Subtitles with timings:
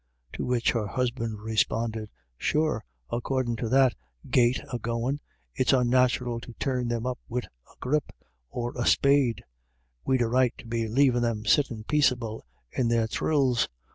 [0.33, 2.09] To which her husband responded:"
[2.39, 3.93] Sure, accordin' to that
[4.31, 5.19] gait o'goin,'
[5.53, 8.09] it's onnatural to turn them up wid a graip
[8.49, 9.43] or a spade;
[10.03, 12.41] we'd a right to be lavin' them sittin' paiceable
[12.71, 13.67] in their dhrills.